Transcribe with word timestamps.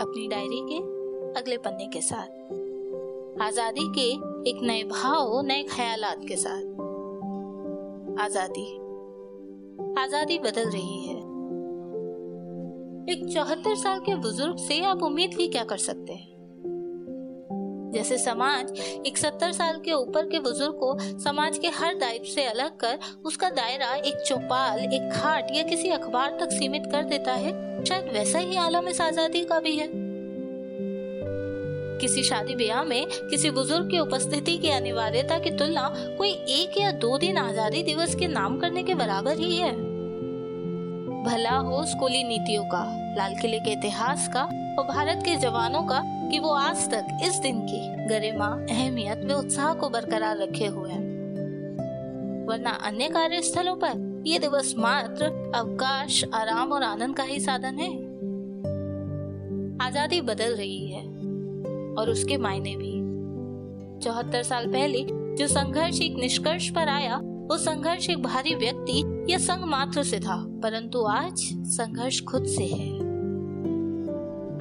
अपनी 0.00 0.28
डायरी 0.28 0.60
के 0.60 0.76
अगले 1.40 1.56
पन्ने 1.56 1.86
के 1.86 2.00
साथ। 2.00 2.28
आज़ादी 3.42 3.88
के 3.98 4.10
एक 4.50 4.60
नए 4.62 4.84
भाव, 4.84 5.40
नए 5.40 5.62
ख्याल 5.62 6.04
के 6.04 6.36
साथ। 6.36 6.62
आज़ादी। 8.20 8.76
आज़ादी 10.00 10.38
बदल 10.38 10.70
रही 10.70 11.00
है। 11.00 11.18
एक 13.12 13.30
चौहत्तर 13.34 13.74
साल 13.74 13.98
के 13.98 14.14
बुज़ुर्ग 14.14 14.56
से 14.56 14.84
आप 14.84 15.02
उम्मीद 15.02 15.34
भी 15.36 15.48
क्या 15.48 15.64
कर 15.64 15.76
सकते 15.76 16.12
हैं? 16.12 16.39
जैसे 17.92 18.18
समाज 18.18 18.80
एक 19.06 19.18
सत्तर 19.18 19.52
साल 19.52 19.78
के 19.84 19.92
ऊपर 19.92 20.28
के 20.28 20.38
बुज़ुर्ग 20.40 20.74
को 20.74 20.96
समाज 21.20 21.58
के 21.58 21.68
हर 21.70 21.94
दायित्व 21.94 22.28
से 22.30 22.44
अलग 22.44 22.76
कर 22.76 22.98
उसका 23.24 23.50
दायरा 23.50 23.94
एक 23.94 24.22
चौपाल, 24.26 24.78
एक 24.80 25.10
खाट 25.14 25.50
या 25.52 25.62
किसी 25.62 25.90
अखबार 25.90 26.36
तक 26.40 26.52
सीमित 26.52 26.86
कर 26.92 27.02
देता 27.04 27.32
है। 27.32 27.84
शायद 27.84 28.12
वैसा 28.12 28.38
ही 28.38 28.56
आलम 28.58 28.88
इस 28.88 29.00
आज़ादी 29.00 29.44
का 29.44 29.60
भी 29.60 29.76
है। 29.76 29.88
किसी 32.00 32.22
शादी 32.22 32.54
ब्याह 32.56 32.82
में 32.84 33.06
किसी 33.30 33.50
बुज़ुर्ग 33.50 33.90
की 33.90 33.98
उपस्थिति 33.98 34.56
की 34.58 34.70
अनिवार्यता 34.70 35.38
की 35.38 35.50
तुलना 35.50 35.88
कोई 36.18 36.30
एक 36.30 36.78
या 36.78 36.90
दो 36.92 37.16
दिन 37.18 37.38
आज़ादी 37.38 37.82
दिवस 37.82 38.14
के 38.14 38.26
नाम 38.28 38.58
करने 38.58 38.82
के 38.82 38.94
बराबर 38.94 39.38
ही 39.38 39.56
है। 39.56 39.72
भला 41.24 41.56
हो 41.56 41.84
स्कूली 41.86 42.22
नीतियों 42.24 42.64
का, 42.64 42.82
लाल 43.16 43.34
किले 43.34 43.58
के 43.60 43.72
इतिहास 43.72 44.28
का 44.28 44.42
और 44.78 44.84
भारत 44.86 45.22
के 45.24 45.36
जवानों 45.36 45.82
का 45.82 46.02
कि 46.30 46.38
वो 46.38 46.48
आज 46.48 46.90
तक 46.90 47.06
इस 47.24 47.38
दिन 47.38 47.60
की 47.60 48.06
गरिमा, 48.08 48.46
अहमियत 48.70 49.24
व 49.24 49.32
उत्साह 49.32 49.74
को 49.74 49.88
बरकरार 49.88 50.38
रखे 50.38 50.66
हुए 50.66 50.90
हैं। 50.90 52.46
वरना 52.46 52.70
अन्य 52.70 53.08
कार्य 53.08 53.42
स्थलों 53.42 53.76
पर 53.76 54.22
ये 54.26 54.38
दिवस 54.38 54.74
मात्र 54.78 55.24
अवकाश, 55.54 56.24
आराम 56.34 56.72
और 56.72 56.82
आनंद 56.82 57.16
का 57.16 57.22
ही 57.22 57.40
साधन 57.40 57.78
है। 57.78 57.90
आज़ादी 59.86 60.20
बदल 60.20 60.54
रही 60.56 60.86
है 60.86 61.02
और 61.98 62.10
उसके 62.10 62.36
मायने 62.36 62.76
भी। 62.76 62.98
चौहत्तर 64.00 64.42
साल 64.42 64.66
पहले 64.66 65.06
जो 65.36 65.46
संघर्ष 65.46 66.00
एक 66.00 66.16
निष्कर्ष 66.16 66.68
पर 66.68 66.88
आया 66.88 67.20
वो 67.50 67.56
संघर्ष 67.58 68.08
एक 68.10 68.22
भारी 68.22 68.54
व्यक्ति 68.54 69.00
या 69.28 69.38
संघ 69.38 69.64
मात्र 69.68 70.02
से 70.02 70.18
था, 70.20 70.34
परंतु 70.62 71.02
आज 71.04 71.40
संघर्ष 71.68 72.20
खुद 72.24 72.44
से 72.46 72.64
है। 72.64 72.88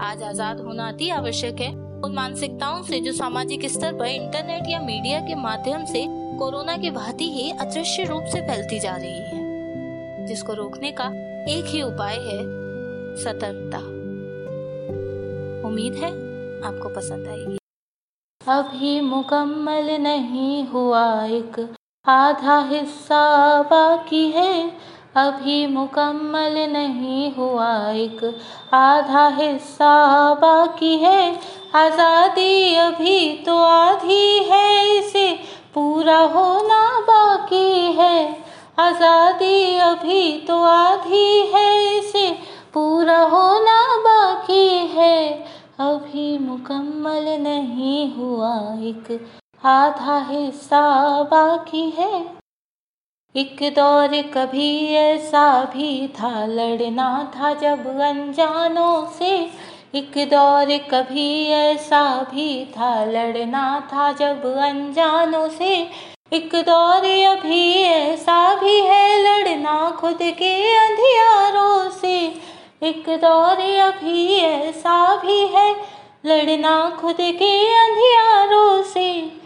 आज 0.01 0.23
आज़ाद 0.23 0.59
होना 0.59 0.87
अति 0.87 1.09
आवश्यक 1.09 1.59
है। 1.61 1.69
उन 1.99 2.13
मानसिकताओं 2.13 2.81
से 2.83 2.99
जो 2.99 3.11
सामाजिक 3.11 3.65
स्तर 3.65 3.93
पर 3.93 4.05
इंटरनेट 4.05 4.69
या 4.69 4.79
मीडिया 4.79 5.19
के 5.19 5.35
माध्यम 5.35 5.85
से 5.85 6.05
कोरोना 6.39 6.77
की 6.77 6.89
भांति 6.89 7.29
ही 7.31 7.49
अदृश्य 7.51 8.03
रूप 8.03 8.23
से 8.23 8.41
फैलती 8.41 8.79
जा 8.79 8.95
रही 8.95 9.19
है, 9.21 10.25
जिसको 10.27 10.53
रोकने 10.53 10.91
का 10.91 11.11
एक 11.49 11.65
ही 11.65 11.81
उपाय 11.81 12.15
है 12.17 12.39
सतर्कता। 13.23 13.79
उम्मीद 15.67 15.93
है 15.95 16.11
आपको 16.63 16.95
पसंद 16.95 17.27
आएगी। 17.27 17.57
अभी 18.41 18.99
मुकम्मल 19.01 19.97
नहीं 20.01 20.65
हुआ 20.67 21.03
एक 21.25 21.67
आधा 22.05 22.57
हिस्सा 22.59 23.61
बाकी 23.63 24.29
है, 24.31 24.53
अभी 25.17 25.65
मुकम्मल 25.67 26.55
नहीं 26.69 27.31
हुआ 27.33 27.69
एक। 27.93 28.23
आधा 28.73 29.27
हिस्सा 29.27 30.33
बाकी 30.33 30.95
है, 30.97 31.39
आज़ादी 31.75 32.75
अभी 32.75 33.43
तो 33.45 33.57
आधी 33.57 34.43
है, 34.43 34.97
इसे 34.97 35.31
पूरा 35.73 36.17
होना 36.27 36.99
बाकी 36.99 37.91
है। 37.93 38.17
आज़ादी 38.79 39.77
अभी 39.79 40.39
तो 40.39 40.61
आधी 40.63 41.39
है, 41.53 41.97
इसे 41.97 42.31
पूरा 42.73 43.19
होना 43.25 43.81
बाकी 43.99 44.67
है, 44.87 45.29
अभी 45.81 46.37
मुकम्मल 46.37 47.29
नहीं 47.39 48.15
हुआ 48.15 48.55
एक। 48.83 49.19
आधा 49.65 50.27
हिस्सा 50.29 51.23
बाकी 51.23 51.89
है। 51.89 52.25
एक 53.35 53.73
दौर 53.75 54.07
कभी 54.07 54.87
ऐसा 54.87 55.63
भी 55.63 56.07
था, 56.07 56.45
लड़ना 56.45 57.31
था 57.35 57.53
जब 57.53 57.99
अनजानों 58.01 59.07
से। 59.07 59.49
एक 59.95 60.11
दौर 60.29 60.77
कभी 60.77 61.47
ऐसा 61.47 62.21
भी 62.21 62.65
था, 62.65 63.05
लड़ना 63.05 63.89
था 63.93 64.11
जब 64.11 64.45
अनजानों 64.45 65.49
से। 65.49 65.89
एक 66.33 66.55
दौर 66.55 67.27
अभी 67.37 67.73
ऐसा 67.73 68.55
भी 68.55 68.79
है, 68.79 69.21
लड़ना 69.21 69.91
खुद 69.91 70.17
के 70.21 70.77
अंधियारों 70.77 71.89
से। 71.89 72.41
एक 72.83 73.03
दौर 73.09 73.79
अभी 73.79 74.35
ऐसा 74.35 75.15
भी 75.15 75.47
है, 75.47 75.75
लड़ना 76.25 76.97
खुद 77.01 77.17
के 77.19 77.75
अंधियारों 77.75 78.83
से। 78.83 79.38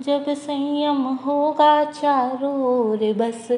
जब 0.00 0.24
संयम 0.28 1.02
होगा 1.26 1.84
चारों 1.84 3.14
बस 3.16 3.48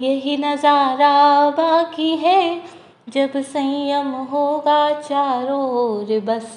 यही 0.00 0.36
नज़ारा 0.36 1.50
बाकी 1.50 2.10
है। 2.16 2.62
जब 3.08 3.32
संयम 3.36 4.10
होगा 4.30 4.90
चारों 5.00 6.20
बस 6.24 6.56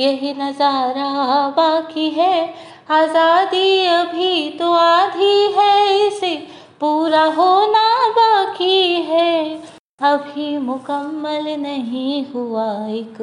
यही 0.00 0.32
नज़ारा 0.34 1.48
बाकी 1.48 2.08
है। 2.10 2.54
आज़ादी 2.90 3.86
अभी 3.86 4.50
तो 4.50 4.72
आधी 4.72 5.52
है, 5.52 6.06
इसे 6.06 6.34
पूरा 6.80 7.24
होना 7.24 7.86
बाकी 8.10 8.94
है। 9.02 9.54
अभी 10.02 10.56
मुकम्मल 10.58 11.54
नहीं 11.60 12.24
हुआ, 12.26 12.68
एक 12.86 13.22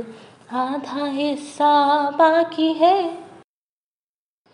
आधा 0.54 1.06
हिस्सा 1.06 1.76
बाकी 2.12 2.74
है। 2.74 3.27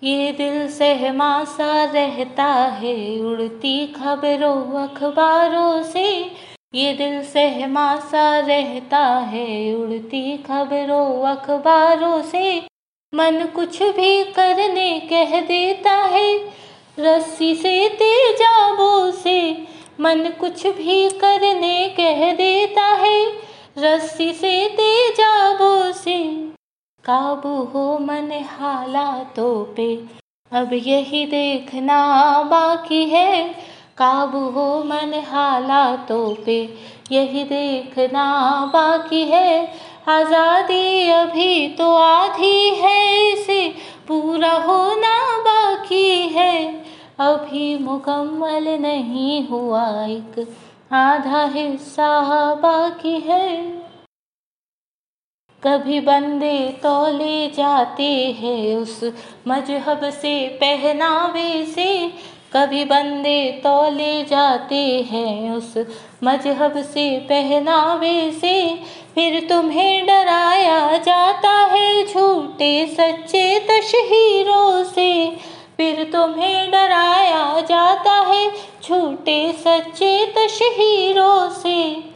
ये 0.03 0.31
दिल 0.31 0.67
सहमा 0.67 1.43
सा 1.43 1.83
रहता 1.83 2.45
है, 2.53 3.19
उड़ती 3.19 3.87
खबरों 3.87 4.83
अखबारों 4.83 5.83
से। 5.83 6.31
ये 6.75 6.93
दिल 6.93 7.21
सहमा 7.23 7.95
सा 7.95 8.39
रहता 8.39 9.05
है, 9.07 9.75
उड़ती 9.75 10.37
खबरों 10.37 11.27
अखबारों 11.27 12.21
से। 12.21 12.65
मन 13.13 13.49
कुछ 13.55 13.83
भी 13.83 14.23
करने 14.23 14.99
कह 14.99 15.41
देता 15.41 15.91
है, 15.91 16.51
रस्सी 16.99 17.55
से 17.55 17.89
तेजाबों 17.89 19.11
से। 19.11 19.67
मन 19.99 20.33
कुछ 20.39 20.67
भी 20.67 21.09
करने 21.09 21.89
कह 21.89 22.31
देता 22.31 22.85
है, 22.85 23.27
रस्सी 23.77 24.33
से 24.33 24.69
तेजाबों 24.69 25.91
से। 25.91 26.52
काबू 27.05 27.49
हो 27.49 27.99
मन 27.99 28.29
हालातों 28.49 29.65
पे। 29.75 29.87
अब 30.51 30.73
यही 30.73 31.25
देखना 31.25 31.97
बाकी 32.43 33.03
है। 33.05 33.43
काबू 33.97 34.39
हो 34.39 34.83
मन 34.83 35.13
हालातों 35.27 36.35
पे। 36.45 36.77
यही 37.11 37.43
देखना 37.43 38.25
बाकी 38.65 39.21
है। 39.21 39.73
आज़ादी 40.07 41.09
अभी 41.09 41.67
तो 41.67 41.95
आधी 41.95 42.69
है। 42.69 43.31
इसे 43.33 43.69
पूरा 44.07 44.53
होना 44.53 45.37
बाकी 45.37 46.27
है। 46.27 46.83
अभी 47.19 47.77
मुकम्मल 47.77 48.77
नहीं 48.81 49.47
हुआ। 49.47 49.85
एक 50.05 50.55
आधा 50.93 51.45
हिस्सा 51.45 52.53
बाकी 52.55 53.19
है। 53.19 53.47
कभी 55.63 55.99
बंदे 55.99 56.77
तोले 56.83 57.47
जाते 57.47 58.35
हैं 58.39 58.75
उस 58.75 59.11
मज़हब 59.47 60.09
से, 60.09 60.47
पहनावे 60.47 61.65
से। 61.65 62.11
कभी 62.53 62.85
बंदे 62.85 63.51
तोले 63.51 64.23
जाते 64.23 65.07
हैं 65.11 65.51
उस 65.51 65.73
मज़हब 66.23 66.73
से, 66.77 67.19
पहनावे 67.19 68.31
से। 68.31 68.79
फिर 69.15 69.47
तुम्हें 69.49 70.05
डराया 70.05 70.97
जाता 70.97 71.49
है 71.49 72.07
झूठे 72.07 72.87
सच्चे 72.87 73.59
तशहीरों 73.59 74.83
से। 74.83 75.37
फिर 75.77 76.03
तुम्हें 76.13 76.71
डराया 76.71 77.59
जाता 77.59 78.13
है 78.13 78.51
झूठे 78.83 79.51
सच्चे 79.51 80.25
तशहीरों 80.25 81.49
से। 81.49 82.12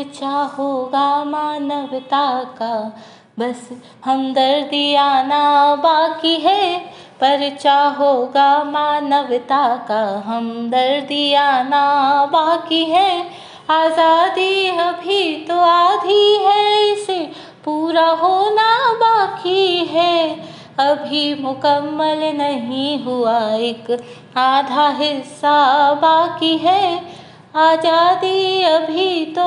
पर 0.00 0.10
चाहोगा 0.20 1.24
मानवता 1.24 2.42
का। 2.42 3.02
बस 3.38 3.68
हमदर्दी 4.04 4.94
आना 4.94 5.74
बाकी 5.74 6.34
है, 6.34 6.78
पर 7.20 7.56
चाहोगा 7.60 8.64
मानवता 8.64 9.76
का। 9.76 10.22
हमदर्दी 10.26 11.34
आना 11.34 11.84
बाकी 12.26 12.84
है, 12.84 13.26
आज़ादी 13.70 14.68
अभी 14.68 15.46
तो 15.48 15.58
आधी 15.60 16.36
है, 16.36 16.92
इसे 16.92 17.18
पूरा 17.64 18.06
होना 18.06 18.92
बाकी 18.92 19.76
है। 19.76 20.40
अभी 20.78 21.42
मुकम्मल 21.42 22.24
नहीं 22.34 23.04
हुआ, 23.04 23.38
एक 23.54 23.90
आधा 24.36 24.88
हिस्सा 24.88 25.92
बाकी 25.94 26.56
है। 26.56 27.20
आज़ादी 27.56 28.62
अभी 28.62 29.26
तो 29.26 29.42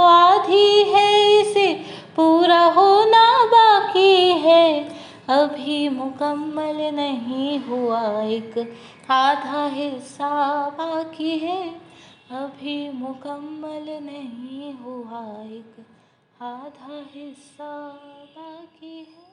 अभी 5.84 5.96
मुकम्मल 5.96 6.78
नहीं 6.96 7.60
हुआ 7.60 8.02
एक 8.24 8.58
आधा 9.12 9.66
हिस्सा 9.68 10.30
बाकी 10.70 11.38
है। 11.40 11.58
अभी 12.32 12.78
मुकम्मल 12.90 13.90
नहीं 14.04 14.74
हुआ 14.74 15.22
एक 15.44 15.86
आधा 16.42 17.02
हिस्सा 17.16 17.72
बाकी 18.38 18.98
है। 18.98 19.33